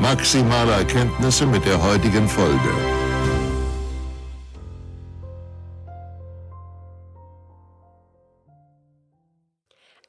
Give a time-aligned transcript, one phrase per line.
[0.00, 2.70] maximale Erkenntnisse mit der heutigen Folge.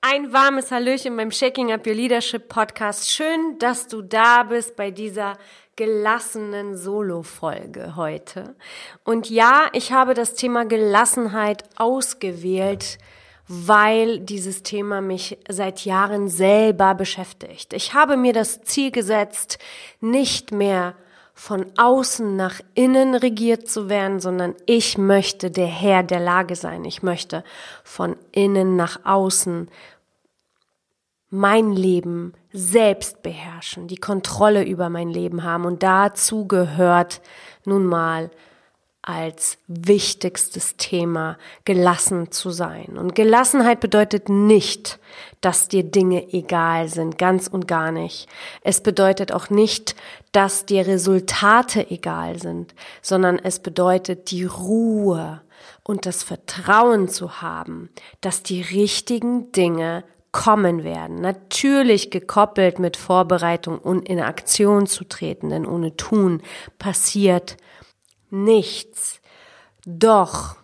[0.02, 3.10] Ein warmes Hallöchen beim Shaking Up Your Leadership Podcast.
[3.12, 5.38] Schön, dass du da bist bei dieser
[5.76, 8.56] gelassenen Solo-Folge heute.
[9.04, 12.98] Und ja, ich habe das Thema Gelassenheit ausgewählt,
[13.48, 17.74] weil dieses Thema mich seit Jahren selber beschäftigt.
[17.74, 19.58] Ich habe mir das Ziel gesetzt,
[20.02, 20.96] nicht mehr
[21.34, 26.84] von außen nach innen regiert zu werden, sondern ich möchte der Herr der Lage sein.
[26.84, 27.44] Ich möchte
[27.84, 29.70] von innen nach außen
[31.30, 35.66] mein Leben selbst beherrschen, die Kontrolle über mein Leben haben.
[35.66, 37.22] Und dazu gehört
[37.66, 38.32] nun mal
[39.08, 42.98] als wichtigstes Thema gelassen zu sein.
[42.98, 45.00] Und Gelassenheit bedeutet nicht,
[45.40, 48.28] dass dir Dinge egal sind, ganz und gar nicht.
[48.64, 49.96] Es bedeutet auch nicht,
[50.34, 55.42] dass dir Resultate egal sind, sondern es bedeutet die Ruhe
[55.84, 61.22] und das Vertrauen zu haben, dass die richtigen Dinge kommen werden.
[61.22, 66.42] Natürlich gekoppelt mit Vorbereitung und in Aktion zu treten, denn ohne Tun
[66.78, 67.56] passiert
[68.30, 69.22] nichts.
[69.86, 70.58] Doch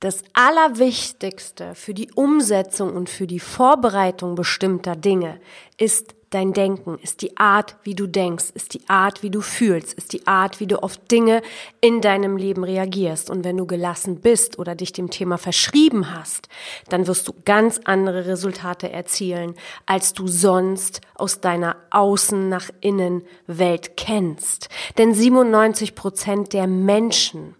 [0.00, 5.40] das Allerwichtigste für die Umsetzung und für die Vorbereitung bestimmter Dinge
[5.78, 9.92] ist dein Denken, ist die Art, wie du denkst, ist die Art, wie du fühlst,
[9.94, 11.42] ist die Art, wie du auf Dinge
[11.80, 13.30] in deinem Leben reagierst.
[13.30, 16.48] Und wenn du gelassen bist oder dich dem Thema verschrieben hast,
[16.88, 19.54] dann wirst du ganz andere Resultate erzielen,
[19.86, 24.68] als du sonst aus deiner Außen nach innen Welt kennst.
[24.98, 27.54] Denn 97 Prozent der Menschen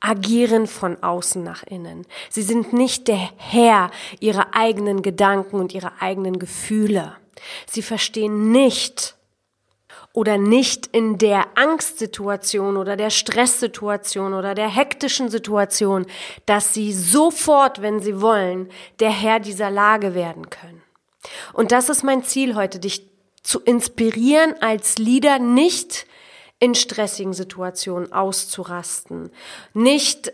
[0.00, 2.06] agieren von außen nach innen.
[2.30, 7.12] Sie sind nicht der Herr ihrer eigenen Gedanken und ihrer eigenen Gefühle.
[7.66, 9.16] Sie verstehen nicht
[10.12, 16.06] oder nicht in der Angstsituation oder der Stresssituation oder der hektischen Situation,
[16.46, 18.68] dass sie sofort, wenn sie wollen,
[18.98, 20.82] der Herr dieser Lage werden können.
[21.52, 23.08] Und das ist mein Ziel heute, dich
[23.42, 26.06] zu inspirieren als Leader nicht
[26.58, 29.30] in stressigen Situationen auszurasten,
[29.72, 30.32] nicht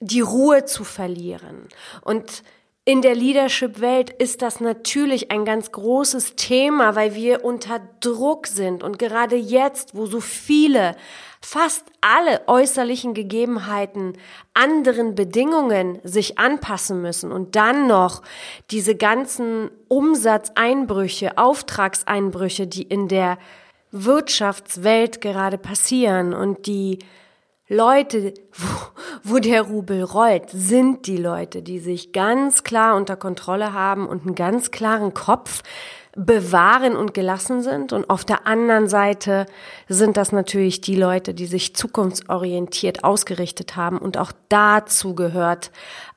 [0.00, 1.68] die Ruhe zu verlieren.
[2.02, 2.42] Und
[2.86, 8.82] in der Leadership-Welt ist das natürlich ein ganz großes Thema, weil wir unter Druck sind.
[8.82, 10.94] Und gerade jetzt, wo so viele,
[11.40, 14.18] fast alle äußerlichen Gegebenheiten
[14.52, 18.22] anderen Bedingungen sich anpassen müssen und dann noch
[18.70, 23.38] diese ganzen Umsatzeinbrüche, Auftragseinbrüche, die in der
[23.92, 26.98] Wirtschaftswelt gerade passieren und die
[27.68, 33.72] Leute, wo, wo der Rubel rollt, sind die Leute, die sich ganz klar unter Kontrolle
[33.72, 35.62] haben und einen ganz klaren Kopf
[36.14, 37.92] bewahren und gelassen sind.
[37.92, 39.46] Und auf der anderen Seite
[39.88, 43.98] sind das natürlich die Leute, die sich zukunftsorientiert ausgerichtet haben.
[43.98, 45.70] Und auch dazu gehört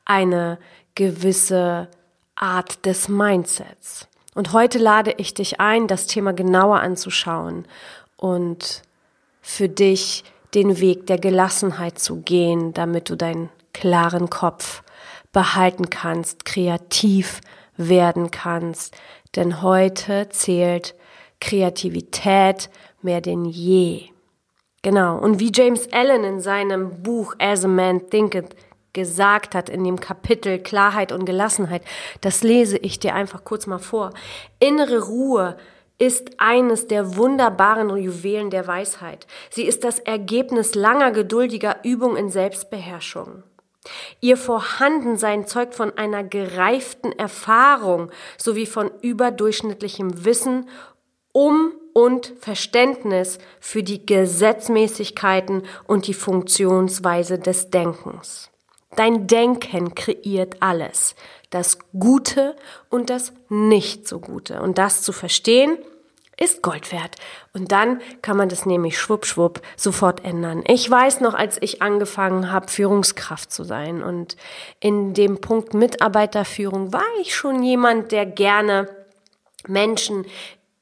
[0.03, 0.59] eine
[0.95, 1.87] gewisse
[2.35, 4.07] Art des Mindsets.
[4.35, 7.65] Und heute lade ich dich ein, das Thema genauer anzuschauen
[8.17, 8.83] und
[9.41, 10.23] für dich
[10.57, 14.81] den Weg der Gelassenheit zu gehen, damit du deinen klaren Kopf
[15.31, 17.41] behalten kannst, kreativ
[17.75, 18.97] werden kannst.
[19.35, 20.95] Denn heute zählt
[21.39, 22.71] Kreativität
[23.03, 24.05] mehr denn je.
[24.81, 25.19] Genau.
[25.19, 28.55] Und wie James Allen in seinem Buch As a Man Thinketh
[28.93, 31.83] gesagt hat in dem Kapitel Klarheit und Gelassenheit.
[32.21, 34.09] Das lese ich dir einfach kurz mal vor.
[34.59, 35.55] Innere Ruhe
[35.99, 39.25] ist eines der wunderbaren Juwelen der Weisheit.
[39.49, 43.43] Sie ist das Ergebnis langer geduldiger Übung in Selbstbeherrschung.
[44.19, 50.69] Ihr Vorhandensein zeugt von einer gereiften Erfahrung sowie von überdurchschnittlichem Wissen
[51.31, 58.51] um und Verständnis für die Gesetzmäßigkeiten und die Funktionsweise des Denkens.
[58.95, 61.15] Dein Denken kreiert alles,
[61.49, 62.55] das Gute
[62.89, 64.61] und das Nicht so Gute.
[64.61, 65.77] Und das zu verstehen,
[66.39, 67.15] ist Gold wert.
[67.53, 70.63] Und dann kann man das nämlich schwupp, schwupp sofort ändern.
[70.67, 74.37] Ich weiß noch, als ich angefangen habe, Führungskraft zu sein und
[74.79, 78.87] in dem Punkt Mitarbeiterführung war ich schon jemand, der gerne
[79.67, 80.25] Menschen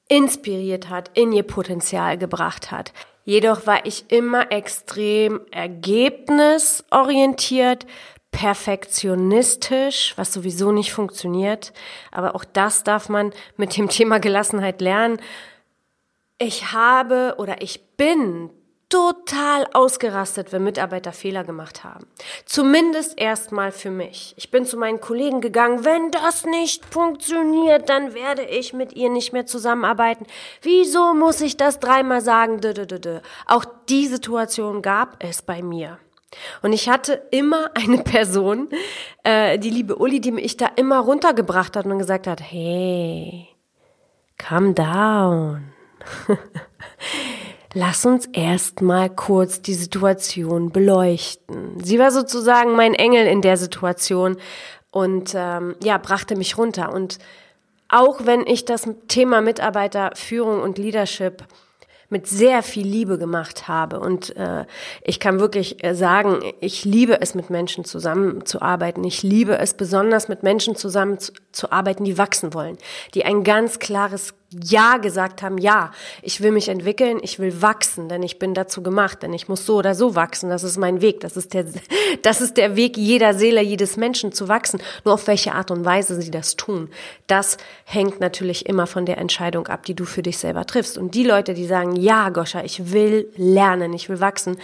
[0.08, 2.92] inspiriert hat, in ihr Potenzial gebracht hat.
[3.24, 7.88] Jedoch war ich immer extrem ergebnisorientiert,
[8.36, 11.72] perfektionistisch, was sowieso nicht funktioniert.
[12.12, 15.22] Aber auch das darf man mit dem Thema Gelassenheit lernen.
[16.38, 18.50] Ich habe oder ich bin
[18.90, 22.08] total ausgerastet, wenn Mitarbeiter Fehler gemacht haben.
[22.46, 24.34] Zumindest erstmal für mich.
[24.38, 29.10] Ich bin zu meinen Kollegen gegangen, wenn das nicht funktioniert, dann werde ich mit ihr
[29.10, 30.28] nicht mehr zusammenarbeiten.
[30.62, 32.60] Wieso muss ich das dreimal sagen?
[33.46, 36.00] Auch die Situation gab es bei mir.
[36.62, 38.70] Und ich hatte immer eine Person,
[39.24, 43.48] äh, die liebe Uli, die mich da immer runtergebracht hat und gesagt hat, hey,
[44.38, 45.72] calm down.
[47.74, 51.84] Lass uns erstmal kurz die Situation beleuchten.
[51.84, 54.38] Sie war sozusagen mein Engel in der Situation
[54.92, 56.94] und ähm, ja, brachte mich runter.
[56.94, 57.20] Und
[57.90, 61.44] auch wenn ich das Thema Mitarbeiterführung und Leadership
[62.10, 64.00] mit sehr viel Liebe gemacht habe.
[64.00, 64.66] Und äh,
[65.04, 69.04] ich kann wirklich äh, sagen, ich liebe es, mit Menschen zusammenzuarbeiten.
[69.04, 72.78] Ich liebe es besonders, mit Menschen zusammenzuarbeiten, die wachsen wollen,
[73.14, 75.92] die ein ganz klares ja gesagt haben, ja,
[76.22, 79.66] ich will mich entwickeln, ich will wachsen, denn ich bin dazu gemacht, denn ich muss
[79.66, 81.66] so oder so wachsen, das ist mein Weg, das ist der,
[82.22, 84.82] das ist der Weg jeder Seele, jedes Menschen zu wachsen.
[85.04, 86.90] Nur auf welche Art und Weise sie das tun,
[87.28, 90.98] das hängt natürlich immer von der Entscheidung ab, die du für dich selber triffst.
[90.98, 94.58] Und die Leute, die sagen, ja, Goscha, ich will lernen, ich will wachsen,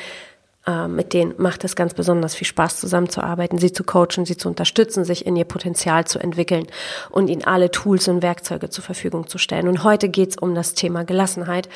[0.67, 4.47] äh, mit denen macht es ganz besonders viel Spaß, zusammenzuarbeiten, sie zu coachen, sie zu
[4.47, 6.67] unterstützen, sich in ihr Potenzial zu entwickeln
[7.09, 9.67] und ihnen alle Tools und Werkzeuge zur Verfügung zu stellen.
[9.67, 11.67] Und heute geht's um das Thema Gelassenheit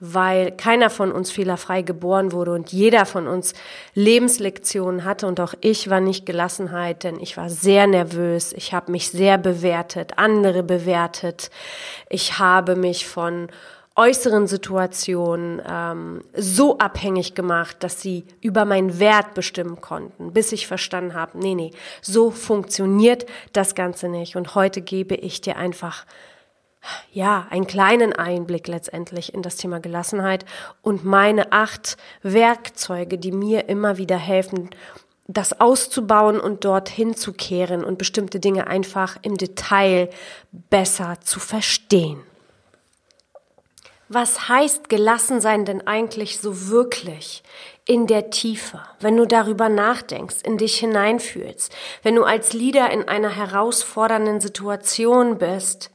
[0.00, 3.54] weil keiner von uns fehlerfrei geboren wurde und jeder von uns
[3.94, 5.26] Lebenslektionen hatte.
[5.26, 9.38] Und auch ich war nicht Gelassenheit, denn ich war sehr nervös, ich habe mich sehr
[9.38, 11.50] bewertet, andere bewertet,
[12.10, 13.48] ich habe mich von
[13.96, 20.66] äußeren Situationen ähm, so abhängig gemacht, dass sie über meinen Wert bestimmen konnten, bis ich
[20.66, 21.70] verstanden habe, nee, nee,
[22.02, 24.36] so funktioniert das Ganze nicht.
[24.36, 26.04] Und heute gebe ich dir einfach
[27.12, 30.44] ja, einen kleinen Einblick letztendlich in das Thema Gelassenheit
[30.82, 34.70] und meine acht Werkzeuge, die mir immer wieder helfen,
[35.26, 40.10] das auszubauen und dorthin zu kehren und bestimmte Dinge einfach im Detail
[40.52, 42.20] besser zu verstehen.
[44.08, 47.42] Was heißt gelassen sein denn eigentlich so wirklich
[47.86, 53.08] in der Tiefe, wenn du darüber nachdenkst, in dich hineinfühlst, wenn du als Leader in
[53.08, 55.90] einer herausfordernden Situation bist,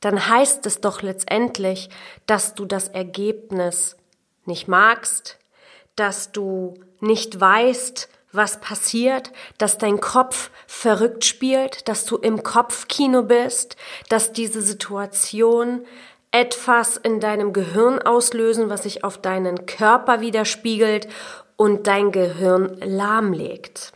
[0.00, 1.88] dann heißt es doch letztendlich,
[2.26, 3.96] dass du das Ergebnis
[4.44, 5.38] nicht magst,
[5.96, 13.22] dass du nicht weißt, was passiert, dass dein Kopf verrückt spielt, dass du im Kopfkino
[13.22, 13.76] bist,
[14.08, 15.86] dass diese Situation
[16.34, 21.06] etwas in deinem Gehirn auslösen, was sich auf deinen Körper widerspiegelt
[21.54, 23.92] und dein Gehirn lahmlegt.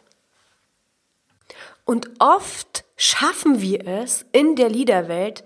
[1.85, 5.43] Und oft schaffen wir es in der Liederwelt,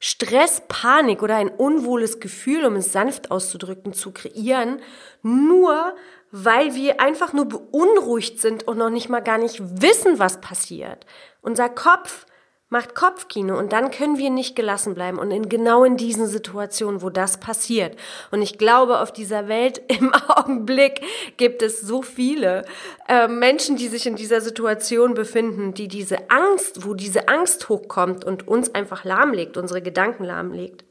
[0.00, 4.80] Stress, Panik oder ein unwohles Gefühl, um es sanft auszudrücken, zu kreieren,
[5.22, 5.94] nur
[6.32, 11.06] weil wir einfach nur beunruhigt sind und noch nicht mal gar nicht wissen, was passiert.
[11.40, 12.26] Unser Kopf
[12.72, 17.02] macht Kopfkino und dann können wir nicht gelassen bleiben und in genau in diesen Situationen,
[17.02, 17.98] wo das passiert.
[18.30, 21.02] Und ich glaube, auf dieser Welt im Augenblick
[21.36, 22.64] gibt es so viele
[23.08, 28.24] äh, Menschen, die sich in dieser Situation befinden, die diese Angst, wo diese Angst hochkommt
[28.24, 30.84] und uns einfach lahmlegt, unsere Gedanken lahmlegt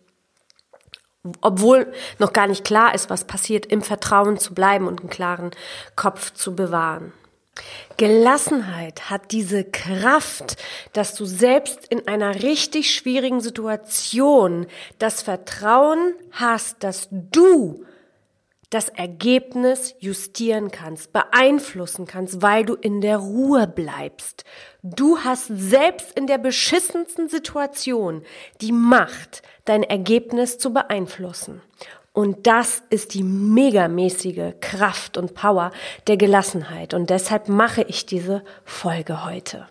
[1.42, 5.52] obwohl noch gar nicht klar ist, was passiert, im Vertrauen zu bleiben und einen klaren
[5.96, 7.14] Kopf zu bewahren.
[7.98, 10.58] Gelassenheit hat diese Kraft,
[10.94, 14.68] dass du selbst in einer richtig schwierigen Situation
[14.98, 17.86] das Vertrauen hast, dass du
[18.72, 24.46] das Ergebnis justieren kannst, beeinflussen kannst, weil du in der Ruhe bleibst.
[24.82, 28.24] Du hast selbst in der beschissensten Situation
[28.62, 31.62] die Macht, dein Ergebnis zu beeinflussen.
[32.14, 35.72] Und das ist die megamäßige Kraft und Power
[36.08, 36.94] der Gelassenheit.
[36.94, 39.68] Und deshalb mache ich diese Folge heute.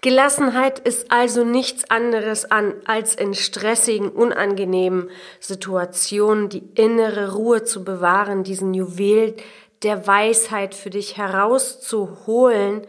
[0.00, 5.08] Gelassenheit ist also nichts anderes an, als in stressigen, unangenehmen
[5.40, 9.36] Situationen die innere Ruhe zu bewahren, diesen Juwel
[9.82, 12.86] der Weisheit für dich herauszuholen.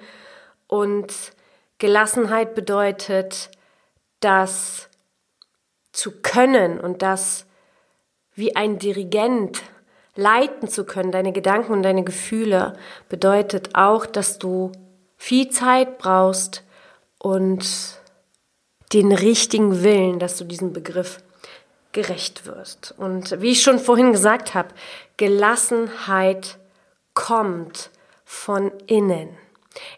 [0.67, 1.13] Und
[1.77, 3.51] Gelassenheit bedeutet,
[4.19, 4.89] das
[5.91, 7.44] zu können und das
[8.35, 9.61] wie ein Dirigent
[10.15, 12.77] leiten zu können, deine Gedanken und deine Gefühle,
[13.09, 14.71] bedeutet auch, dass du
[15.17, 16.65] viel Zeit brauchst,
[17.25, 17.65] und
[18.93, 21.17] den richtigen Willen, dass du diesem Begriff
[21.91, 22.93] gerecht wirst.
[22.99, 24.69] Und wie ich schon vorhin gesagt habe,
[25.17, 26.59] Gelassenheit
[27.15, 27.89] kommt
[28.23, 29.29] von innen.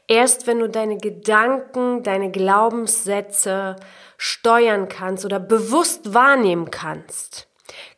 [0.07, 3.75] Erst wenn du deine Gedanken, deine Glaubenssätze
[4.17, 7.49] steuern kannst oder bewusst wahrnehmen kannst,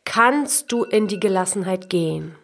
[0.04, 2.34] kannst du in die Gelassenheit gehen.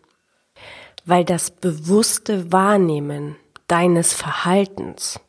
[1.05, 3.37] Weil das bewusste Wahrnehmen
[3.69, 5.21] deines Verhaltens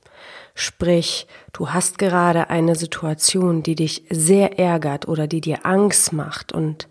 [0.60, 6.52] Sprich, du hast gerade eine Situation, die dich sehr ärgert oder die dir Angst macht
[6.52, 6.88] und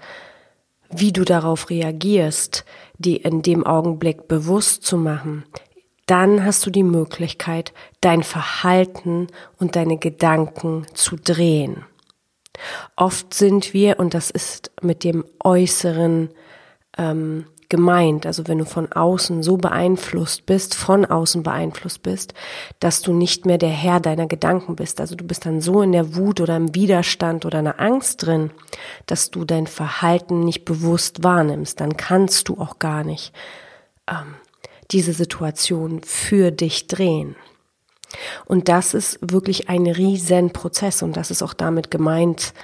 [0.89, 2.65] wie du darauf reagierst,
[2.99, 5.47] die in dem Augenblick bewusst zu machen,
[6.07, 9.27] dann hast du die Möglichkeit, dein Verhalten
[9.59, 11.85] und deine Gedanken zu drehen.
[12.97, 16.31] Oft sind wir, und das ist mit dem äußeren
[16.99, 18.27] ähm, gemeint.
[18.27, 22.35] Also wenn du von außen so beeinflusst bist, von außen beeinflusst bist,
[22.81, 25.01] dass du nicht mehr der Herr deiner Gedanken bist.
[25.01, 28.51] Also du bist dann so in der Wut oder im Widerstand oder einer Angst drin,
[29.07, 31.81] dass du dein Verhalten nicht bewusst wahrnimmst.
[31.81, 33.33] Dann kannst du auch gar nicht
[34.09, 34.35] ähm,
[34.91, 37.37] diese Situation für dich drehen.
[38.47, 42.55] Und das ist wirklich ein riesen Prozess und das ist auch damit gemeint,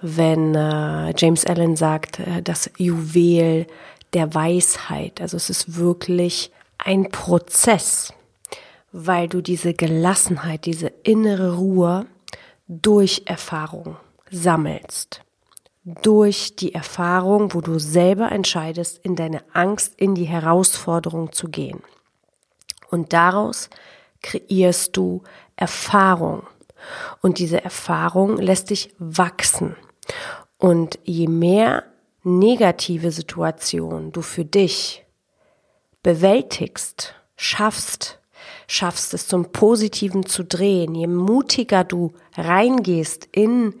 [0.00, 3.66] wenn äh, James Allen sagt, äh, das Juwel
[4.12, 5.20] der Weisheit.
[5.20, 8.12] Also es ist wirklich ein Prozess,
[8.92, 12.06] weil du diese Gelassenheit, diese innere Ruhe
[12.68, 13.96] durch Erfahrung
[14.30, 15.22] sammelst.
[16.02, 21.82] Durch die Erfahrung, wo du selber entscheidest, in deine Angst, in die Herausforderung zu gehen.
[22.90, 23.70] Und daraus
[24.22, 25.22] kreierst du
[25.56, 26.46] Erfahrung.
[27.22, 29.76] Und diese Erfahrung lässt dich wachsen.
[30.58, 31.84] Und je mehr
[32.22, 35.04] negative Situation du für dich
[36.02, 38.20] bewältigst, schaffst,
[38.66, 43.74] schaffst es zum Positiven zu drehen, je mutiger du reingehst in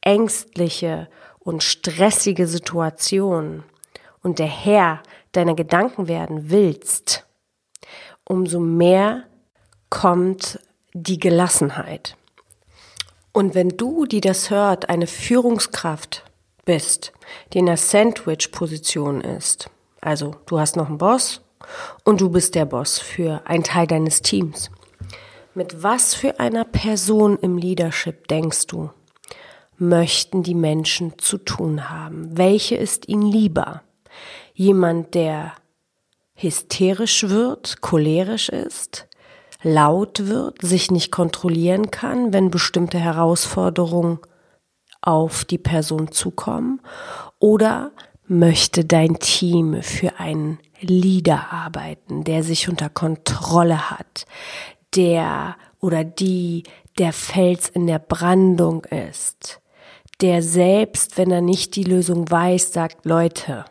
[0.00, 1.08] ängstliche
[1.38, 3.64] und stressige Situationen
[4.22, 7.26] und der Herr deiner Gedanken werden willst,
[8.24, 9.24] umso mehr
[9.90, 10.60] kommt
[10.92, 12.16] die Gelassenheit.
[13.32, 16.24] Und wenn du, die das hört, eine Führungskraft
[16.64, 17.12] bist,
[17.52, 19.70] die in der Sandwich-Position ist.
[20.00, 21.42] Also du hast noch einen Boss
[22.04, 24.70] und du bist der Boss für einen Teil deines Teams.
[25.54, 28.90] Mit was für einer Person im Leadership denkst du,
[29.78, 32.36] möchten die Menschen zu tun haben?
[32.36, 33.82] Welche ist ihnen lieber?
[34.54, 35.54] Jemand, der
[36.34, 39.08] hysterisch wird, cholerisch ist,
[39.62, 44.18] laut wird, sich nicht kontrollieren kann, wenn bestimmte Herausforderungen
[45.02, 46.80] auf die Person zukommen?
[47.38, 47.92] Oder
[48.26, 54.26] möchte dein Team für einen Leader arbeiten, der sich unter Kontrolle hat,
[54.94, 56.64] der oder die
[56.98, 59.60] der Fels in der Brandung ist,
[60.20, 63.64] der selbst, wenn er nicht die Lösung weiß, sagt, Leute,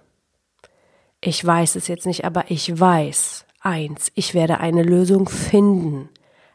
[1.21, 6.09] ich weiß es jetzt nicht, aber ich weiß eins, ich werde eine Lösung finden.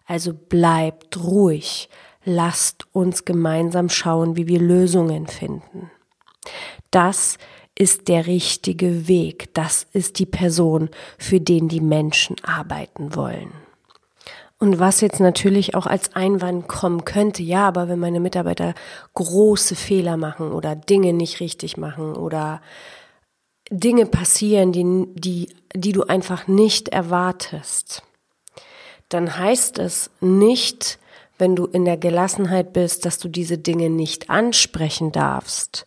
[0.07, 1.89] Also bleibt ruhig,
[2.25, 5.91] lasst uns gemeinsam schauen, wie wir Lösungen finden.
[6.91, 7.39] Das
[7.77, 9.55] ist der richtige Weg.
[9.55, 13.53] Das ist die Person, für den die Menschen arbeiten wollen.
[14.59, 18.75] Und was jetzt natürlich auch als Einwand kommen könnte, ja, aber wenn meine Mitarbeiter
[19.15, 22.61] große Fehler machen oder Dinge nicht richtig machen oder
[23.71, 28.03] Dinge passieren, die, die, die du einfach nicht erwartest,
[29.09, 30.99] dann heißt es nicht,
[31.37, 35.85] wenn du in der Gelassenheit bist, dass du diese Dinge nicht ansprechen darfst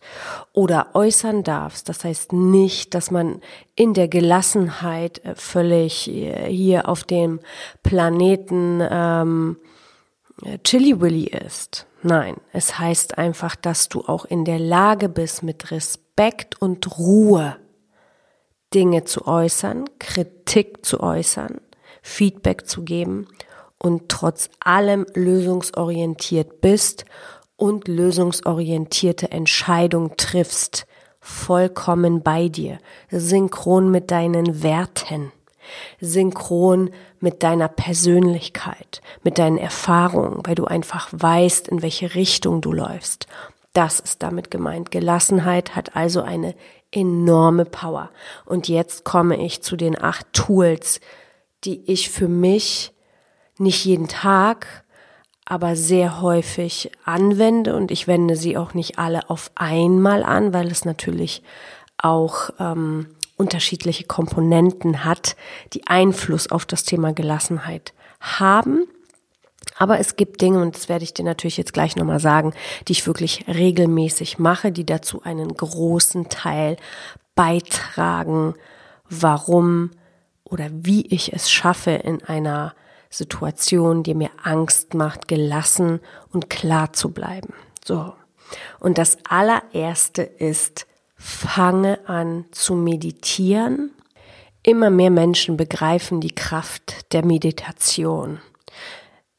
[0.52, 1.88] oder äußern darfst.
[1.88, 3.40] Das heißt nicht, dass man
[3.74, 7.40] in der Gelassenheit äh, völlig äh, hier auf dem
[7.82, 9.56] Planeten ähm,
[10.62, 11.86] Chili Willy ist.
[12.02, 17.56] Nein, es heißt einfach, dass du auch in der Lage bist, mit Respekt und Ruhe
[18.74, 21.60] Dinge zu äußern, Kritik zu äußern,
[22.02, 23.28] Feedback zu geben
[23.78, 27.04] und trotz allem lösungsorientiert bist
[27.56, 30.86] und lösungsorientierte Entscheidung triffst,
[31.20, 32.78] vollkommen bei dir,
[33.10, 35.32] synchron mit deinen Werten.
[36.00, 36.88] synchron
[37.20, 43.26] mit deiner Persönlichkeit, mit deinen Erfahrungen, weil du einfach weißt, in welche Richtung du läufst.
[43.74, 44.90] Das ist damit gemeint.
[44.90, 46.54] Gelassenheit hat also eine
[46.90, 48.10] enorme Power.
[48.44, 51.00] Und jetzt komme ich zu den acht Tools,
[51.64, 52.92] die ich für mich
[53.58, 54.84] nicht jeden Tag,
[55.44, 60.68] aber sehr häufig anwende und ich wende sie auch nicht alle auf einmal an, weil
[60.68, 61.42] es natürlich
[61.96, 65.36] auch ähm, unterschiedliche Komponenten hat,
[65.72, 68.86] die Einfluss auf das Thema Gelassenheit haben.
[69.78, 72.52] Aber es gibt Dinge, und das werde ich dir natürlich jetzt gleich nochmal sagen,
[72.88, 76.76] die ich wirklich regelmäßig mache, die dazu einen großen Teil
[77.34, 78.54] beitragen,
[79.08, 79.92] warum
[80.44, 82.74] oder wie ich es schaffe, in einer
[83.10, 86.00] Situation, die mir Angst macht, gelassen
[86.32, 87.54] und klar zu bleiben.
[87.84, 88.14] So.
[88.80, 93.92] Und das allererste ist, fange an zu meditieren.
[94.62, 98.40] Immer mehr Menschen begreifen die Kraft der Meditation.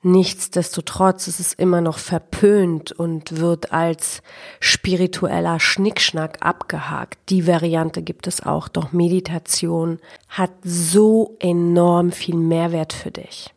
[0.01, 4.21] Nichtsdestotrotz ist es immer noch verpönt und wird als
[4.61, 7.19] spiritueller Schnickschnack abgehakt.
[7.27, 13.53] Die Variante gibt es auch, doch Meditation hat so enorm viel Mehrwert für dich.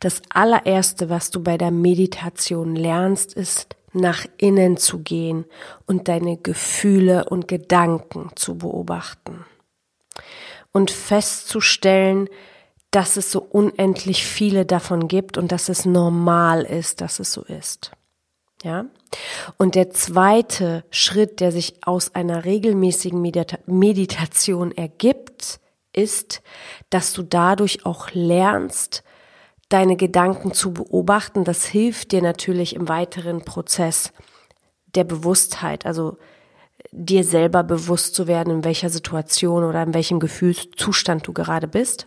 [0.00, 5.44] Das allererste, was du bei der Meditation lernst, ist nach innen zu gehen
[5.86, 9.44] und deine Gefühle und Gedanken zu beobachten.
[10.72, 12.28] Und festzustellen,
[12.96, 17.42] dass es so unendlich viele davon gibt und dass es normal ist, dass es so
[17.42, 17.90] ist.
[18.62, 18.86] Ja?
[19.58, 25.60] Und der zweite Schritt, der sich aus einer regelmäßigen Medita Meditation ergibt,
[25.92, 26.40] ist,
[26.88, 29.04] dass du dadurch auch lernst,
[29.68, 31.44] deine Gedanken zu beobachten.
[31.44, 34.10] Das hilft dir natürlich im weiteren Prozess
[34.94, 36.16] der Bewusstheit, also
[36.92, 42.06] dir selber bewusst zu werden, in welcher Situation oder in welchem Gefühlszustand du gerade bist.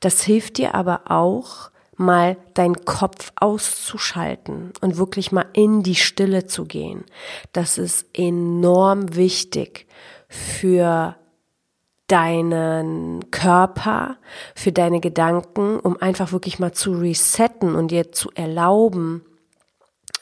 [0.00, 6.46] Das hilft dir aber auch, mal deinen Kopf auszuschalten und wirklich mal in die Stille
[6.46, 7.04] zu gehen.
[7.52, 9.86] Das ist enorm wichtig
[10.28, 11.16] für
[12.08, 14.18] deinen Körper,
[14.54, 19.24] für deine Gedanken, um einfach wirklich mal zu resetten und dir zu erlauben,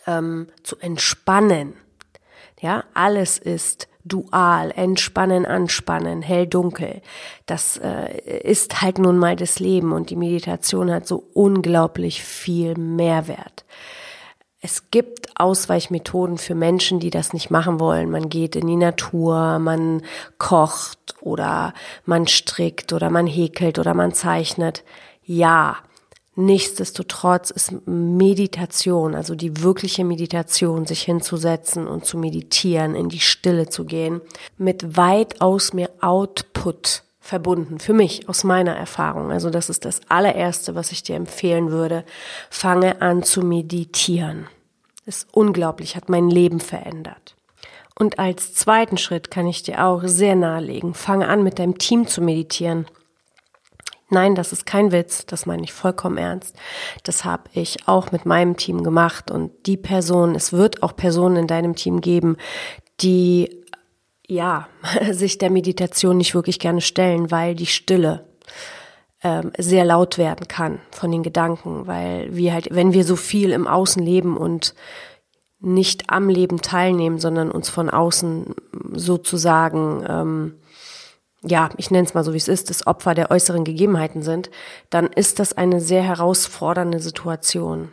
[0.06, 1.74] ähm, zu entspannen.
[2.60, 7.02] Ja, alles ist dual, entspannen, anspannen, hell, dunkel.
[7.46, 12.76] Das äh, ist halt nun mal das Leben und die Meditation hat so unglaublich viel
[12.76, 13.64] Mehrwert.
[14.62, 18.10] Es gibt Ausweichmethoden für Menschen, die das nicht machen wollen.
[18.10, 20.02] Man geht in die Natur, man
[20.36, 21.72] kocht oder
[22.04, 24.84] man strickt oder man häkelt oder man zeichnet.
[25.24, 25.78] Ja,
[26.40, 33.68] Nichtsdestotrotz ist Meditation, also die wirkliche Meditation, sich hinzusetzen und zu meditieren, in die Stille
[33.68, 34.22] zu gehen,
[34.56, 37.78] mit weitaus mehr Output verbunden.
[37.78, 39.30] Für mich, aus meiner Erfahrung.
[39.30, 42.04] Also das ist das allererste, was ich dir empfehlen würde.
[42.48, 44.46] Fange an zu meditieren.
[45.04, 47.36] Ist unglaublich, hat mein Leben verändert.
[47.98, 50.94] Und als zweiten Schritt kann ich dir auch sehr nahelegen.
[50.94, 52.86] Fange an, mit deinem Team zu meditieren.
[54.10, 56.56] Nein, das ist kein Witz, das meine ich vollkommen ernst.
[57.04, 61.36] Das habe ich auch mit meinem Team gemacht und die Person, es wird auch Personen
[61.36, 62.36] in deinem Team geben,
[63.00, 63.60] die
[64.26, 64.68] ja,
[65.10, 68.26] sich der Meditation nicht wirklich gerne stellen, weil die Stille
[69.22, 73.50] ähm, sehr laut werden kann von den Gedanken, weil wir halt, wenn wir so viel
[73.50, 74.74] im Außen leben und
[75.58, 78.54] nicht am Leben teilnehmen, sondern uns von außen
[78.92, 80.54] sozusagen ähm,
[81.42, 84.50] ja, ich nenne es mal so, wie es ist, das Opfer der äußeren Gegebenheiten sind,
[84.90, 87.92] dann ist das eine sehr herausfordernde Situation.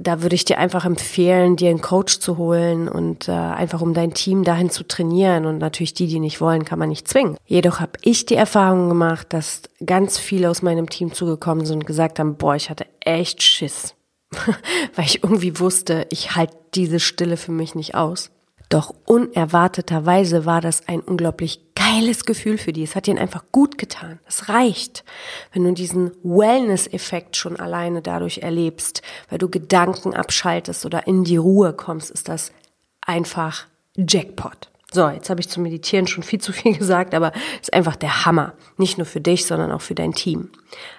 [0.00, 3.94] Da würde ich dir einfach empfehlen, dir einen Coach zu holen und äh, einfach um
[3.94, 5.44] dein Team dahin zu trainieren.
[5.44, 7.36] Und natürlich die, die nicht wollen, kann man nicht zwingen.
[7.46, 11.86] Jedoch habe ich die Erfahrung gemacht, dass ganz viele aus meinem Team zugekommen sind und
[11.86, 13.96] gesagt haben, boah, ich hatte echt Schiss.
[14.94, 18.30] Weil ich irgendwie wusste, ich halte diese Stille für mich nicht aus.
[18.68, 22.82] Doch unerwarteterweise war das ein unglaublich geiles Gefühl für die.
[22.82, 24.20] Es hat ihnen einfach gut getan.
[24.26, 25.04] Es reicht,
[25.52, 29.00] wenn du diesen Wellness-Effekt schon alleine dadurch erlebst,
[29.30, 32.52] weil du Gedanken abschaltest oder in die Ruhe kommst, ist das
[33.00, 34.68] einfach Jackpot.
[34.90, 37.96] So, jetzt habe ich zum Meditieren schon viel zu viel gesagt, aber es ist einfach
[37.96, 38.52] der Hammer.
[38.76, 40.50] Nicht nur für dich, sondern auch für dein Team.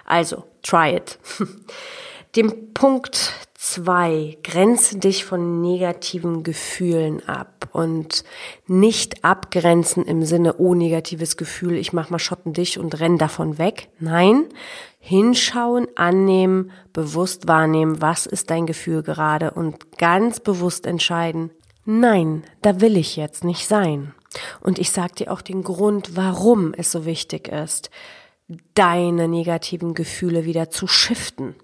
[0.04, 1.18] Also, try it.
[2.36, 8.24] Dem Punkt zwei, grenze dich von negativen Gefühlen ab und
[8.66, 13.58] nicht abgrenzen im Sinne, oh, negatives Gefühl, ich mach mal Schotten dich und renn davon
[13.58, 13.90] weg.
[13.98, 14.46] Nein,
[14.98, 21.50] hinschauen, annehmen, bewusst wahrnehmen, was ist dein Gefühl gerade und ganz bewusst entscheiden,
[21.84, 24.14] nein, da will ich jetzt nicht sein.
[24.62, 27.90] Und ich sag dir auch den Grund, warum es so wichtig ist.
[28.74, 31.54] deine negativen Gefühle wieder zu shiften.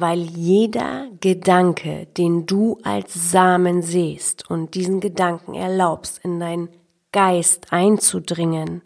[0.00, 6.68] Weil jeder Gedanke, den du als Samen siehst und diesen Gedanken erlaubst, in deinen
[7.12, 8.82] Geist einzudringen,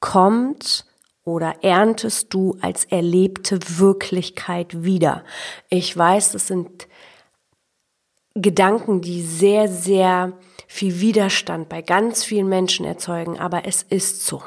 [0.00, 0.84] kommt
[1.24, 5.22] oder erntest du als erlebte Wirklichkeit wieder.
[5.68, 6.88] Ich weiß, es sind
[8.34, 10.32] Gedanken, die sehr, sehr
[10.66, 14.42] viel Widerstand bei ganz vielen Menschen erzeugen, aber es ist so.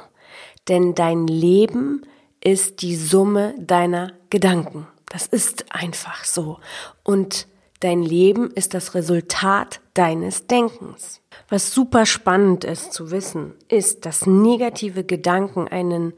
[0.68, 2.02] Denn dein Leben
[2.44, 4.88] ist die Summe deiner Gedanken.
[5.10, 6.60] Das ist einfach so.
[7.04, 7.48] Und
[7.80, 11.22] dein Leben ist das Resultat deines Denkens.
[11.50, 16.14] Was super spannend ist zu wissen, ist, dass negative Gedanken einen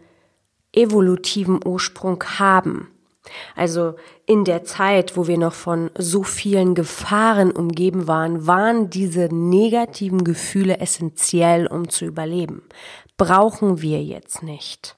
[0.74, 2.92] evolutiven Ursprung haben.
[3.56, 3.96] Also
[4.26, 10.24] in der Zeit, wo wir noch von so vielen Gefahren umgeben waren, waren diese negativen
[10.24, 12.64] Gefühle essentiell, um zu überleben.
[13.18, 14.97] Brauchen wir jetzt nicht.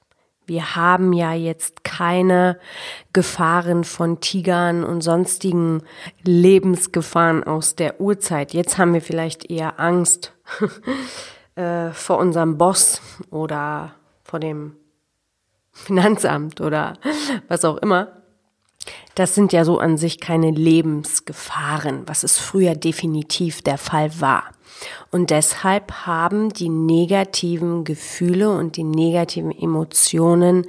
[0.50, 2.58] Wir haben ja jetzt keine
[3.12, 5.84] Gefahren von Tigern und sonstigen
[6.24, 8.52] Lebensgefahren aus der Urzeit.
[8.52, 10.32] Jetzt haben wir vielleicht eher Angst
[11.54, 14.74] äh, vor unserem Boss oder vor dem
[15.70, 16.94] Finanzamt oder
[17.46, 18.19] was auch immer.
[19.20, 24.44] Das sind ja so an sich keine Lebensgefahren, was es früher definitiv der Fall war.
[25.10, 30.66] Und deshalb haben die negativen Gefühle und die negativen Emotionen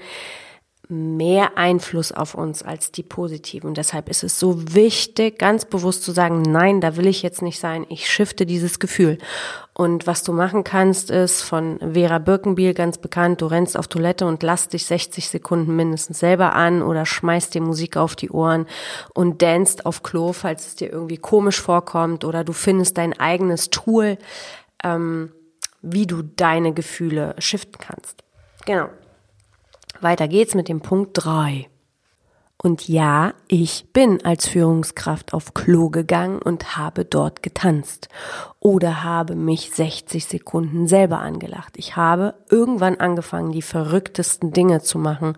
[0.91, 3.73] mehr Einfluss auf uns als die positiven.
[3.73, 7.59] Deshalb ist es so wichtig, ganz bewusst zu sagen, nein, da will ich jetzt nicht
[7.59, 9.17] sein, ich shifte dieses Gefühl.
[9.73, 14.25] Und was du machen kannst, ist von Vera Birkenbiel ganz bekannt, du rennst auf Toilette
[14.25, 18.67] und lass dich 60 Sekunden mindestens selber an oder schmeißt dir Musik auf die Ohren
[19.13, 23.69] und danst auf Klo, falls es dir irgendwie komisch vorkommt oder du findest dein eigenes
[23.69, 24.17] Tool,
[24.83, 25.31] ähm,
[25.81, 28.23] wie du deine Gefühle shiften kannst.
[28.65, 28.89] Genau.
[30.03, 31.67] Weiter geht's mit dem Punkt drei.
[32.63, 38.07] Und ja, ich bin als Führungskraft auf Klo gegangen und habe dort getanzt
[38.59, 41.73] oder habe mich 60 Sekunden selber angelacht.
[41.77, 45.35] Ich habe irgendwann angefangen, die verrücktesten Dinge zu machen,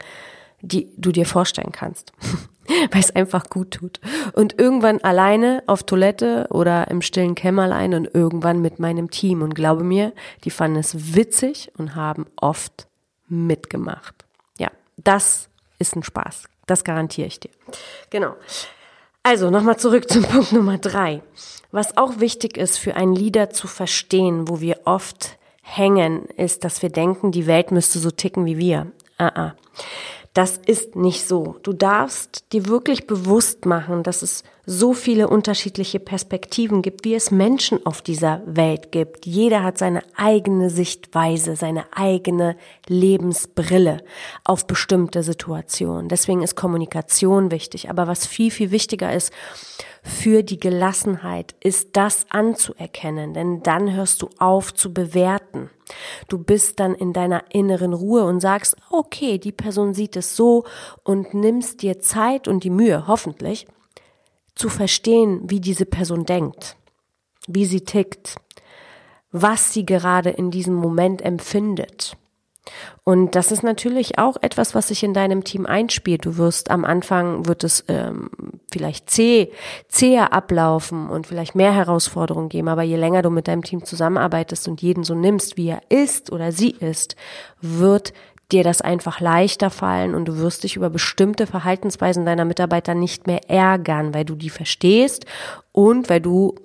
[0.62, 2.12] die du dir vorstellen kannst,
[2.91, 4.02] weil es einfach gut tut.
[4.34, 9.41] Und irgendwann alleine auf Toilette oder im stillen Kämmerlein und irgendwann mit meinem Team.
[9.43, 10.12] Und glaube mir,
[10.43, 12.88] die fanden es witzig und haben oft
[13.30, 14.22] mitgemacht.
[15.04, 16.44] Das ist ein Spaß.
[16.66, 17.52] Das garantiere ich dir.
[18.10, 18.36] Genau.
[19.24, 21.22] Also nochmal zurück zum Punkt Nummer drei.
[21.72, 26.82] Was auch wichtig ist für einen Leader zu verstehen, wo wir oft hängen, ist, dass
[26.82, 28.92] wir denken, die Welt müsste so ticken wie wir.
[29.20, 29.52] Uh -uh.
[30.34, 31.58] Das ist nicht so.
[31.62, 37.30] Du darfst dir wirklich bewusst machen, dass es so viele unterschiedliche Perspektiven gibt, wie es
[37.30, 39.28] Menschen auf dieser Welt gibt.
[39.28, 42.56] Jeder hat seine eigene Sichtweise, seine eigene
[42.88, 44.04] Lebensbrille
[44.43, 46.10] auf bestimmte Situationen.
[46.10, 47.91] Deswegen ist Kommunikation wichtig.
[47.91, 49.32] Aber was viel, viel wichtiger ist,
[50.02, 55.69] für die Gelassenheit ist das anzuerkennen, denn dann hörst du auf zu bewerten.
[56.27, 60.65] Du bist dann in deiner inneren Ruhe und sagst, okay, die Person sieht es so
[61.03, 63.67] und nimmst dir Zeit und die Mühe, hoffentlich,
[64.56, 66.77] zu verstehen, wie diese Person denkt,
[67.47, 68.36] wie sie tickt,
[69.32, 72.15] was sie gerade in diesem Moment empfindet.
[73.04, 76.26] Und das ist natürlich auch etwas, was sich in deinem Team einspielt.
[76.26, 78.30] Du wirst am Anfang wird es ähm,
[78.71, 79.52] vielleicht zäh,
[79.89, 82.69] zäher ablaufen und vielleicht mehr Herausforderungen geben.
[82.69, 86.32] Aber je länger du mit deinem Team zusammenarbeitest und jeden so nimmst, wie er ist
[86.32, 87.15] oder sie ist,
[87.62, 88.13] wird
[88.52, 93.26] dir das einfach leichter fallen und du wirst dich über bestimmte Verhaltensweisen deiner Mitarbeiter nicht
[93.28, 95.26] mehr ärgern, weil du die verstehst
[95.71, 96.56] und weil du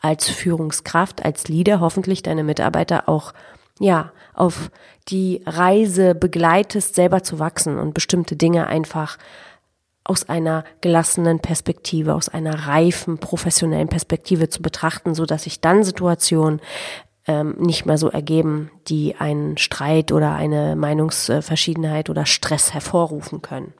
[0.00, 3.32] als Führungskraft, als Leader hoffentlich deine Mitarbeiter auch
[3.78, 4.70] ja, auf
[5.08, 9.18] die Reise begleitest, selber zu wachsen und bestimmte Dinge einfach
[10.04, 15.84] aus einer gelassenen Perspektive, aus einer reifen, professionellen Perspektive zu betrachten, so dass sich dann
[15.84, 16.60] Situationen
[17.26, 23.74] ähm, nicht mehr so ergeben, die einen Streit oder eine Meinungsverschiedenheit oder Stress hervorrufen können.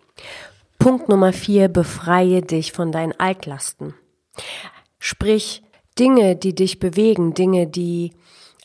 [0.79, 3.95] Punkt Nummer vier, befreie dich von deinen Altlasten.
[4.99, 5.63] Sprich,
[5.99, 8.13] Dinge, die dich bewegen, Dinge, die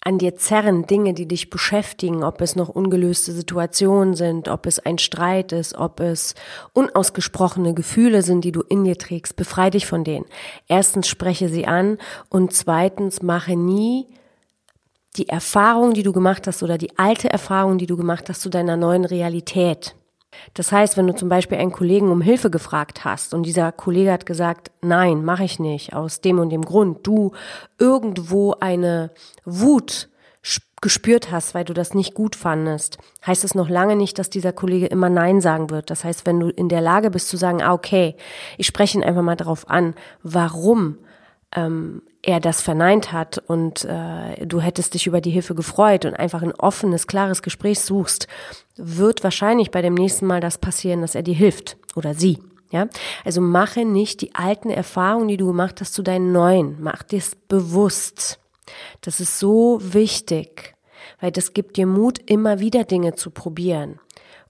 [0.01, 4.79] an dir zerren, Dinge, die dich beschäftigen, ob es noch ungelöste Situationen sind, ob es
[4.79, 6.33] ein Streit ist, ob es
[6.73, 10.25] unausgesprochene Gefühle sind, die du in dir trägst, befrei dich von denen.
[10.67, 11.97] Erstens spreche sie an
[12.29, 14.07] und zweitens mache nie
[15.17, 18.49] die Erfahrung, die du gemacht hast oder die alte Erfahrung, die du gemacht hast zu
[18.49, 19.96] deiner neuen Realität.
[20.53, 24.11] Das heißt, wenn du zum Beispiel einen Kollegen um Hilfe gefragt hast und dieser Kollege
[24.11, 27.31] hat gesagt, nein, mache ich nicht, aus dem und dem Grund, du
[27.77, 29.11] irgendwo eine
[29.45, 30.09] Wut
[30.81, 34.53] gespürt hast, weil du das nicht gut fandest, heißt es noch lange nicht, dass dieser
[34.53, 35.89] Kollege immer Nein sagen wird.
[35.89, 38.15] Das heißt, wenn du in der Lage bist zu sagen, ah, okay,
[38.57, 40.99] ich spreche ihn einfach mal darauf an, warum
[41.55, 46.13] ähm, er das verneint hat und äh, du hättest dich über die Hilfe gefreut und
[46.13, 48.27] einfach ein offenes, klares Gespräch suchst,
[48.75, 52.39] wird wahrscheinlich bei dem nächsten Mal das passieren, dass er dir hilft oder sie.
[52.69, 52.89] Ja,
[53.23, 56.75] also mache nicht die alten Erfahrungen, die du gemacht hast, zu deinen neuen.
[56.81, 58.39] Mach dir's bewusst.
[58.99, 60.75] Das ist so wichtig,
[61.21, 64.01] weil das gibt dir Mut, immer wieder Dinge zu probieren.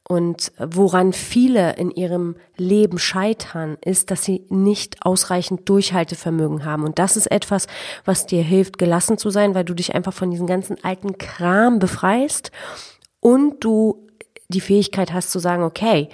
[0.10, 6.86] Und woran viele in ihrem Leben scheitern, ist, dass sie nicht ausreichend Durchhaltevermögen haben.
[6.86, 7.68] Und das ist etwas,
[8.06, 11.80] was dir hilft, gelassen zu sein, weil du dich einfach von diesem ganzen alten Kram
[11.80, 12.52] befreist
[13.20, 14.08] und du
[14.48, 16.08] die Fähigkeit hast zu sagen, okay,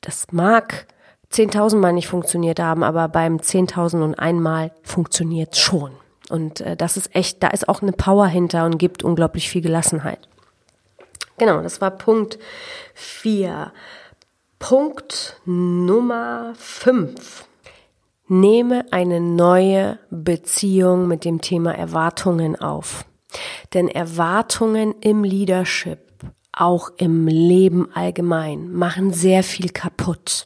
[0.00, 0.86] das mag
[1.30, 5.92] 10.000 Mal nicht funktioniert haben, aber beim 10.000 und einmal funktioniert schon.
[6.30, 9.60] Und äh, das ist echt, da ist auch eine Power hinter und gibt unglaublich viel
[9.60, 10.28] Gelassenheit.
[11.38, 12.38] Genau, das war Punkt
[12.94, 13.72] 4.
[14.58, 17.46] Punkt Nummer 5.
[18.28, 23.04] Nehme eine neue Beziehung mit dem Thema Erwartungen auf.
[23.74, 25.98] Denn Erwartungen im Leadership,
[26.52, 30.44] auch im Leben allgemein, machen sehr viel kaputt.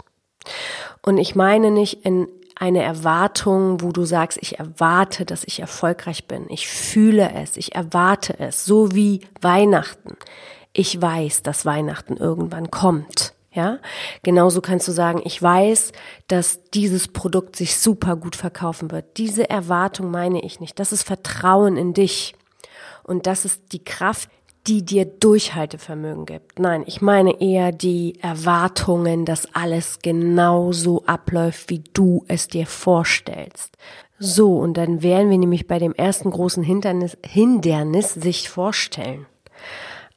[1.03, 6.27] Und ich meine nicht in eine Erwartung, wo du sagst, ich erwarte, dass ich erfolgreich
[6.27, 6.47] bin.
[6.49, 10.17] Ich fühle es, ich erwarte es, so wie Weihnachten.
[10.79, 13.33] Ich weiß, dass Weihnachten irgendwann kommt.
[13.51, 13.79] Ja,
[14.23, 15.93] genauso kannst du sagen, ich weiß,
[16.29, 19.17] dass dieses Produkt sich super gut verkaufen wird.
[19.17, 20.79] Diese Erwartung meine ich nicht.
[20.79, 22.35] Das ist Vertrauen in dich.
[23.05, 24.29] Und das ist die Kraft,
[24.67, 26.59] die dir Durchhaltevermögen gibt.
[26.59, 32.67] Nein, ich meine eher die Erwartungen, dass alles genau so abläuft, wie du es dir
[32.67, 33.79] vorstellst.
[34.19, 39.25] So, und dann wären wir nämlich bei dem ersten großen Hindernis, Hindernis sich vorstellen.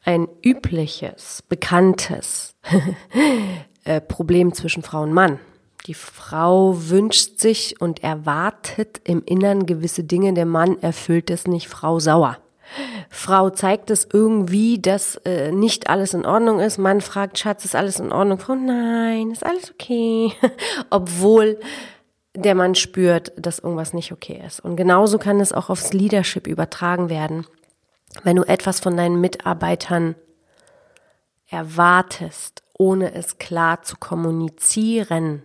[0.04, 2.56] Ein übliches, bekanntes
[3.84, 5.40] äh, Problem zwischen Frau und Mann.
[5.86, 11.68] Die Frau wünscht sich und erwartet im Innern gewisse Dinge, der Mann erfüllt es nicht,
[11.68, 12.38] Frau sauer.
[13.10, 16.78] Frau zeigt es irgendwie, dass äh, nicht alles in Ordnung ist.
[16.78, 18.40] Mann fragt, Schatz, ist alles in Ordnung?
[18.40, 20.32] Frau, nein, ist alles okay.
[20.90, 21.60] Obwohl
[22.36, 24.60] der Mann spürt, dass irgendwas nicht okay ist.
[24.60, 27.48] Und genauso kann es auch aufs Leadership übertragen werden.
[28.24, 30.16] Wenn du etwas von deinen Mitarbeitern
[31.48, 35.44] erwartest, ohne es klar zu kommunizieren,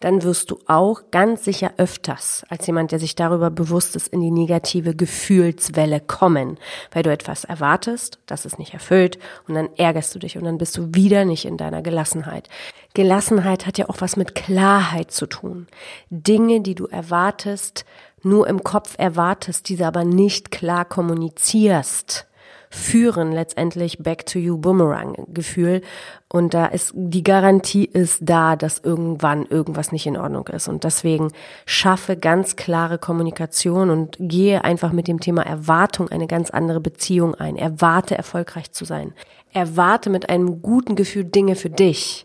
[0.00, 4.22] dann wirst du auch ganz sicher öfters als jemand, der sich darüber bewusst ist, in
[4.22, 6.58] die negative Gefühlswelle kommen,
[6.90, 10.56] weil du etwas erwartest, das ist nicht erfüllt und dann ärgerst du dich und dann
[10.56, 12.48] bist du wieder nicht in deiner Gelassenheit.
[12.94, 15.66] Gelassenheit hat ja auch was mit Klarheit zu tun.
[16.08, 17.84] Dinge, die du erwartest,
[18.22, 22.26] nur im Kopf erwartest, diese aber nicht klar kommunizierst
[22.72, 25.82] führen letztendlich back to you Boomerang Gefühl
[26.28, 30.84] und da ist die Garantie ist da, dass irgendwann irgendwas nicht in Ordnung ist und
[30.84, 31.32] deswegen
[31.66, 37.34] schaffe ganz klare Kommunikation und gehe einfach mit dem Thema Erwartung eine ganz andere Beziehung
[37.34, 37.56] ein.
[37.56, 39.14] Erwarte erfolgreich zu sein.
[39.52, 42.24] Erwarte mit einem guten Gefühl Dinge für dich.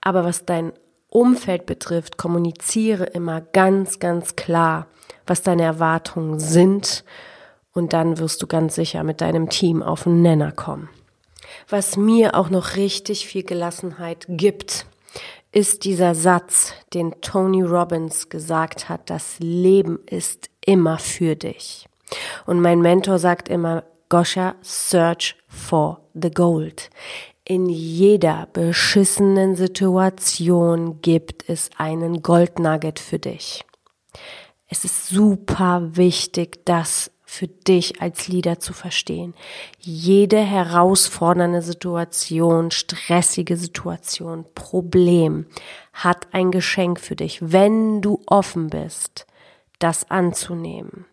[0.00, 0.72] Aber was dein
[1.10, 4.86] Umfeld betrifft, kommuniziere immer ganz, ganz klar,
[5.26, 7.04] was deine Erwartungen sind
[7.72, 10.88] und dann wirst du ganz sicher mit deinem Team auf den Nenner kommen.
[11.68, 14.86] Was mir auch noch richtig viel Gelassenheit gibt,
[15.52, 21.86] ist dieser Satz, den Tony Robbins gesagt hat, das Leben ist immer für dich.
[22.46, 26.90] Und mein Mentor sagt immer, Gosha, search for the gold.
[27.44, 33.64] In jeder beschissenen Situation gibt es einen Goldnugget für dich.
[34.72, 39.34] Es ist super wichtig, das für dich als Leader zu verstehen.
[39.78, 45.44] Jede herausfordernde Situation, stressige Situation, Problem
[45.92, 49.26] hat ein Geschenk für dich, wenn du offen bist,
[49.78, 51.04] das anzunehmen.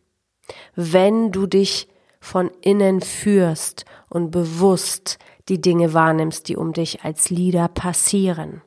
[0.75, 1.89] Wenn du dich
[2.21, 5.19] von innen führst und bewusst
[5.49, 8.61] die Dinge wahrnimmst, die um dich als Leader passieren.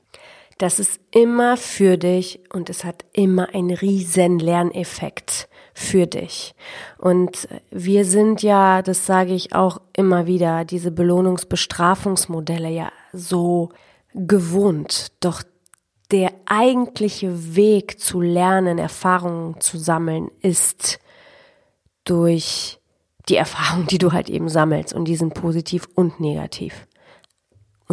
[0.58, 6.54] Das ist immer für dich und es hat immer einen riesen Lerneffekt für dich.
[6.98, 13.70] Und wir sind ja, das sage ich auch immer wieder, diese Belohnungsbestrafungsmodelle ja so
[14.14, 15.12] gewohnt.
[15.20, 15.42] Doch
[16.10, 20.98] der eigentliche Weg zu lernen, Erfahrungen zu sammeln, ist
[22.04, 22.78] durch
[23.28, 24.92] die Erfahrungen, die du halt eben sammelst.
[24.92, 26.86] Und die sind positiv und negativ.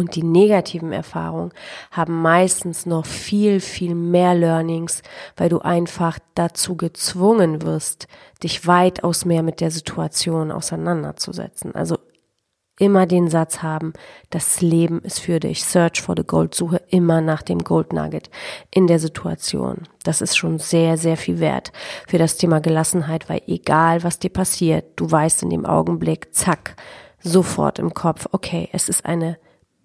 [0.00, 1.52] Und die negativen Erfahrungen
[1.90, 5.02] haben meistens noch viel, viel mehr Learnings,
[5.36, 8.08] weil du einfach dazu gezwungen wirst,
[8.42, 11.74] dich weitaus mehr mit der Situation auseinanderzusetzen.
[11.74, 11.98] Also
[12.78, 13.92] immer den Satz haben,
[14.30, 15.64] das Leben ist für dich.
[15.64, 18.30] Search for the Gold, suche immer nach dem Gold Nugget
[18.70, 19.82] in der Situation.
[20.02, 21.72] Das ist schon sehr, sehr viel wert
[22.08, 26.74] für das Thema Gelassenheit, weil egal was dir passiert, du weißt in dem Augenblick, zack,
[27.22, 29.36] sofort im Kopf, okay, es ist eine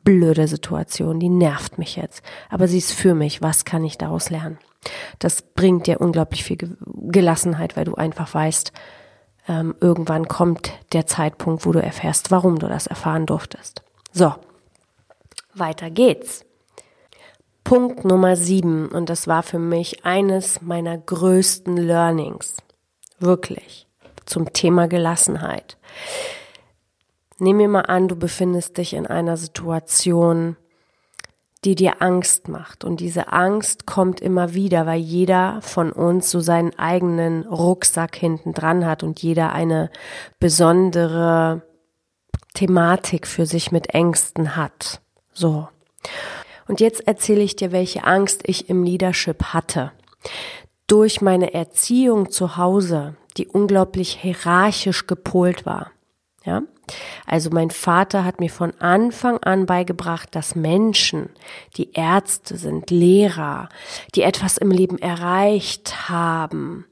[0.05, 4.29] blöde Situation, die nervt mich jetzt, aber sie ist für mich, was kann ich daraus
[4.29, 4.57] lernen?
[5.19, 8.71] Das bringt dir unglaublich viel Gelassenheit, weil du einfach weißt,
[9.49, 13.83] ähm, irgendwann kommt der Zeitpunkt, wo du erfährst, warum du das erfahren durftest.
[14.13, 14.33] So,
[15.53, 16.45] weiter geht's.
[17.63, 22.57] Punkt Nummer sieben, und das war für mich eines meiner größten Learnings.
[23.19, 23.87] Wirklich.
[24.25, 25.77] Zum Thema Gelassenheit.
[27.38, 30.56] Nehmen wir mal an, du befindest dich in einer Situation,
[31.65, 32.84] die dir Angst macht.
[32.84, 38.54] Und diese Angst kommt immer wieder, weil jeder von uns so seinen eigenen Rucksack hinten
[38.54, 39.89] dran hat und jeder eine
[40.39, 41.63] besondere
[42.54, 45.02] Thematik für sich mit Ängsten hat.
[45.34, 45.67] So.
[46.67, 49.91] Und jetzt erzähle ich dir, welche Angst ich im Leadership hatte.
[50.88, 55.91] Durch meine Erziehung zu Hause, die unglaublich hierarchisch gepolt war.
[56.45, 56.62] Ja?
[57.26, 61.30] Also mein Vater hat mir von Anfang an beigebracht, dass Menschen,
[61.78, 63.69] die Ärzte sind, Lehrer,
[64.13, 66.86] die etwas im Leben erreicht haben,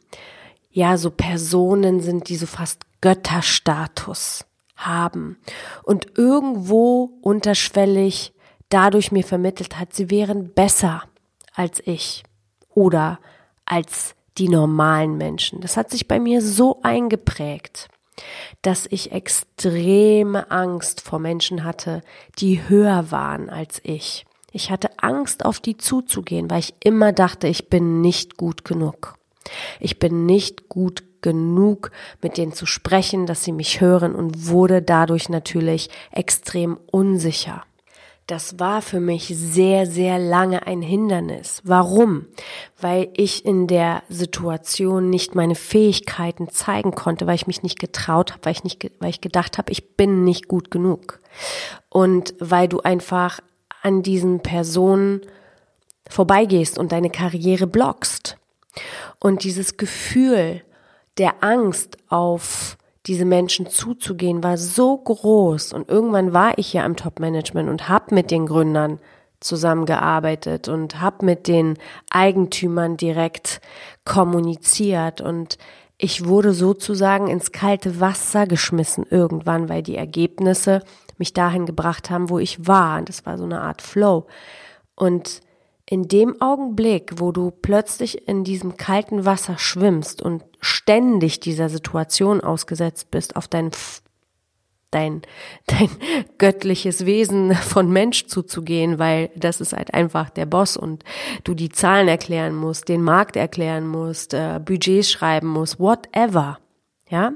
[0.72, 5.38] ja, so Personen sind, die so fast Götterstatus haben
[5.84, 8.34] und irgendwo unterschwellig
[8.70, 11.04] dadurch mir vermittelt hat, sie wären besser
[11.54, 12.24] als ich
[12.70, 13.20] oder
[13.66, 15.62] als die normalen Menschen.
[15.62, 17.90] Das hat sich bei mir so eingeprägt
[18.62, 22.02] dass ich extreme Angst vor Menschen hatte,
[22.39, 24.26] die höher waren als ich.
[24.52, 29.17] Ich hatte Angst, auf die zuzugehen, weil ich immer dachte, ich bin nicht gut genug.
[29.80, 34.84] Ich bin nicht gut genug, mit denen zu sprechen, dass sie mich hören und wurde
[34.84, 37.63] dadurch natürlich extrem unsicher.
[38.28, 41.62] Das war für mich sehr, sehr lange ein Hindernis.
[41.66, 42.28] Warum?
[42.80, 48.32] Weil ich in der Situation nicht meine Fähigkeiten zeigen konnte, weil ich mich nicht getraut
[48.32, 51.20] habe, weil ich nicht, weil ich gedacht habe, ich bin nicht gut genug.
[51.90, 53.42] Und weil du einfach
[53.82, 55.22] an diesen Personen
[56.10, 58.38] vorbeigehst und deine Karriere blockst.
[59.20, 60.62] Und dieses Gefühl
[61.18, 65.74] der Angst auf diese Menschen zuzugehen, war so groß.
[65.74, 69.00] Und irgendwann war ich ja im Top-Management und habe mit den Gründern
[69.39, 71.78] zusammengearbeitet und habe mit den
[72.10, 73.60] Eigentümern direkt
[74.06, 75.58] kommuniziert und
[75.98, 80.82] ich wurde sozusagen ins kalte Wasser geschmissen irgendwann, weil die Ergebnisse
[81.18, 83.00] mich dahin gebracht haben, wo ich war.
[83.00, 84.26] Und das war so eine Art Flow.
[84.96, 85.42] Und
[85.94, 92.42] in dem Augenblick, wo du plötzlich in diesem kalten Wasser schwimmst und ständig dieser Situation
[92.42, 93.70] ausgesetzt bist, auf dein
[94.90, 95.22] dein,
[95.68, 95.90] dein
[96.40, 101.04] göttliches Wesen von Mensch zuzugehen, weil das ist halt einfach der Boss und
[101.44, 106.58] du die Zahlen erklären musst, den Markt erklären musst, äh, Budgets schreiben musst, whatever.
[107.08, 107.34] Ja,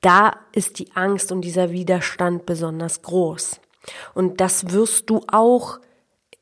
[0.00, 3.60] da ist die Angst und dieser Widerstand besonders groß.
[4.12, 5.78] Und das wirst du auch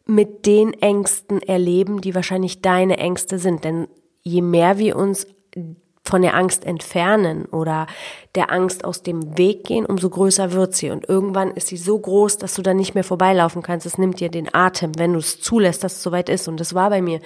[0.07, 3.65] mit den Ängsten erleben, die wahrscheinlich deine Ängste sind.
[3.65, 3.89] Denn
[4.23, 5.27] je mehr wir uns
[6.07, 7.87] von der Angst entfernen oder
[8.35, 10.91] der Angst aus dem Weg gehen, umso größer wird sie.
[10.91, 13.87] Und irgendwann ist sie so groß, dass du da nicht mehr vorbeilaufen kannst.
[13.87, 16.47] Es nimmt dir den Atem, wenn du es zulässt, dass es soweit ist.
[16.47, 17.21] Und das war bei mir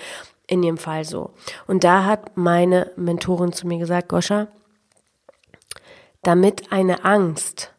[0.47, 1.31] in dem Fall so.
[1.67, 4.47] Und da hat meine Mentorin zu mir gesagt, Goscha,
[6.23, 7.75] damit eine Angst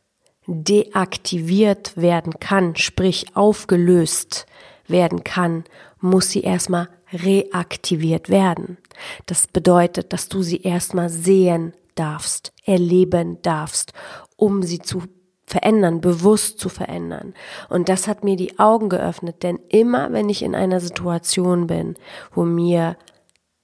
[0.47, 4.47] deaktiviert werden kann, sprich aufgelöst
[4.89, 5.63] werden kann,
[5.99, 8.77] muss sie erstmal reaktiviert werden.
[9.25, 13.93] Das bedeutet, dass du sie erstmal sehen darfst, erleben darfst,
[14.35, 15.03] um sie zu
[15.45, 17.33] verändern, bewusst zu verändern.
[17.69, 21.95] Und das hat mir die Augen geöffnet, denn immer wenn ich in einer Situation bin,
[22.33, 22.97] wo mir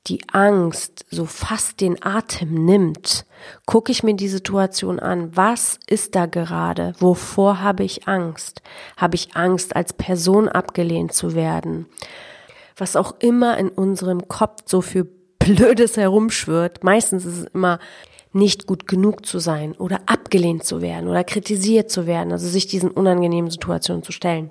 [0.07, 3.25] die Angst so fast den Atem nimmt,
[3.65, 5.35] gucke ich mir die Situation an.
[5.35, 6.93] Was ist da gerade?
[6.99, 8.61] Wovor habe ich Angst?
[8.97, 11.87] Habe ich Angst, als Person abgelehnt zu werden?
[12.77, 15.07] Was auch immer in unserem Kopf so für
[15.45, 16.83] Blödes herumschwirrt.
[16.83, 17.79] Meistens ist es immer
[18.33, 22.67] nicht gut genug zu sein oder abgelehnt zu werden oder kritisiert zu werden, also sich
[22.67, 24.49] diesen unangenehmen Situationen zu stellen.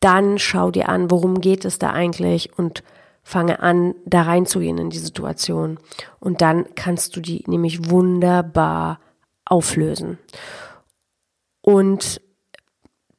[0.00, 2.82] Dann schau dir an, worum geht es da eigentlich und
[3.26, 5.80] fange an, da reinzugehen in die Situation.
[6.20, 9.00] Und dann kannst du die nämlich wunderbar
[9.44, 10.18] auflösen.
[11.60, 12.20] Und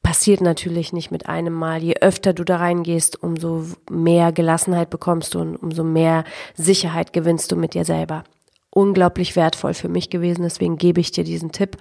[0.02, 1.82] passiert natürlich nicht mit einem Mal.
[1.82, 7.52] Je öfter du da reingehst, umso mehr Gelassenheit bekommst du und umso mehr Sicherheit gewinnst
[7.52, 8.24] du mit dir selber.
[8.70, 11.76] Unglaublich wertvoll für mich gewesen, deswegen gebe ich dir diesen Tipp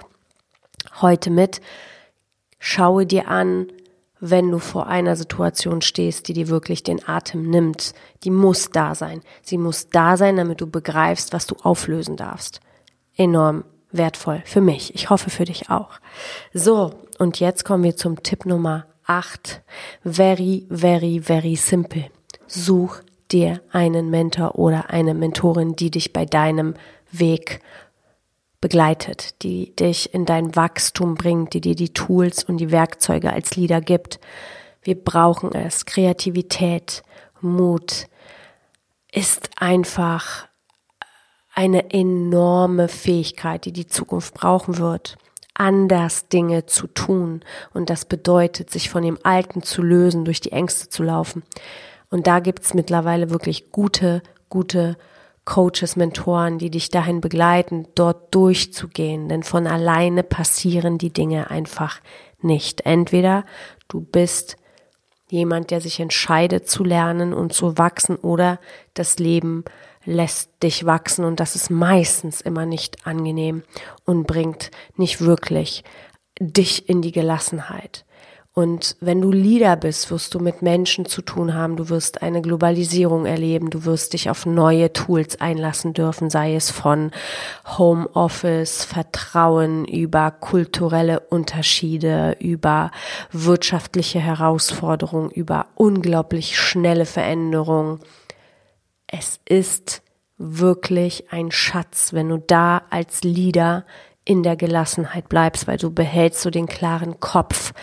[0.99, 1.61] heute mit.
[2.59, 3.67] Schaue dir an,
[4.20, 7.93] wenn du vor einer Situation stehst, die dir wirklich den Atem nimmt.
[8.24, 9.22] Die muss da sein.
[9.41, 12.59] Sie muss da sein, damit du begreifst, was du auflösen darfst.
[13.15, 14.93] Enorm wertvoll für mich.
[14.95, 15.91] Ich hoffe für dich auch.
[16.53, 19.61] So, und jetzt kommen wir zum Tipp Nummer 8.
[20.03, 22.05] Very, very, very simple.
[22.47, 23.01] Such
[23.32, 26.76] dir einen Mentor oder eine Mentorin, die dich bei deinem
[27.11, 27.61] Weg
[28.62, 33.55] begleitet, die dich in dein Wachstum bringt, die dir die Tools und die Werkzeuge als
[33.55, 34.20] Leader gibt.
[34.82, 35.86] Wir brauchen es.
[35.86, 37.03] Kreativität,
[37.41, 38.08] Mut
[39.12, 40.47] ist einfach
[41.53, 45.18] eine enorme Fähigkeit, die die Zukunft brauchen wird
[45.58, 47.41] anders Dinge zu tun.
[47.74, 51.43] Und das bedeutet, sich von dem Alten zu lösen, durch die Ängste zu laufen.
[52.10, 54.97] Und da gibt's mittlerweile wirklich gute, gute
[55.48, 59.30] Coaches, Mentoren, die dich dahin begleiten, dort durchzugehen.
[59.30, 62.02] Denn von alleine passieren die Dinge einfach
[62.41, 62.82] nicht.
[62.82, 63.45] Entweder
[63.88, 64.58] du bist
[65.30, 68.60] jemand, der sich entscheidet zu lernen und zu wachsen oder
[68.93, 69.64] das Leben
[70.04, 73.64] lässt dich wachsen und das ist meistens immer nicht angenehm
[74.04, 75.86] und bringt nicht wirklich
[76.39, 78.06] dich in die Gelassenheit.
[78.58, 82.41] Und wenn du Leader bist, wirst du mit Menschen zu tun haben, du wirst eine
[82.41, 87.12] Globalisierung erleben, du wirst dich auf neue Tools einlassen dürfen, sei es von
[87.78, 92.89] Homeoffice, Vertrauen, über kulturelle Unterschiede, über
[93.32, 97.99] wirtschaftliche Herausforderungen, über unglaublich schnelle Veränderungen.
[99.05, 100.01] Es ist
[100.39, 103.86] wirklich ein Schatz, wenn du da als Leader
[104.28, 107.74] in der Gelassenheit bleibst, weil du behältst so den klaren Kopf,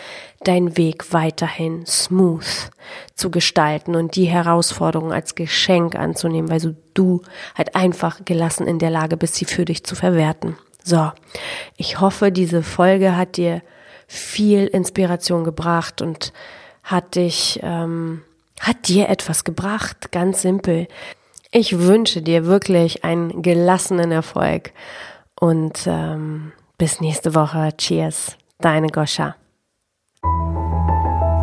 [0.49, 2.71] deinen Weg weiterhin smooth
[3.15, 7.23] zu gestalten und die Herausforderungen als Geschenk anzunehmen, weil du, du
[7.55, 10.57] halt einfach gelassen in der Lage bist, sie für dich zu verwerten.
[10.83, 11.11] So,
[11.77, 13.63] ich hoffe, diese Folge hat dir
[14.07, 16.33] viel Inspiration gebracht und
[16.83, 18.23] hat dich, ähm,
[18.61, 20.87] hat dir etwas gebracht, ganz simpel.
[21.51, 24.73] Ich wünsche dir wirklich einen gelassenen Erfolg
[25.41, 27.71] und ähm, bis nächste Woche.
[27.77, 29.37] Cheers, deine Goscha.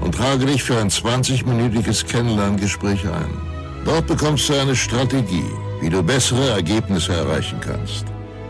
[0.00, 3.50] und trage dich für ein 20-minütiges Kennenlerngespräch ein.
[3.84, 8.04] Dort bekommst du eine Strategie, wie du bessere Ergebnisse erreichen kannst.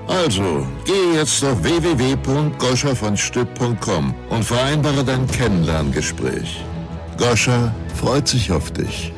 [0.06, 6.64] Also, geh jetzt auf www.goschavonstück.com und vereinbare dein Kennenlerngespräch.
[7.16, 9.12] Goscha freut sich auf dich.